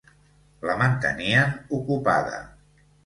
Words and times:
La 0.69 0.77
mantenien 0.79 1.53
ocupada. 1.81 2.41